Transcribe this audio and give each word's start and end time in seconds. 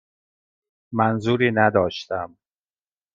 منظوری 0.91 1.51
نداشتم. 1.51 2.37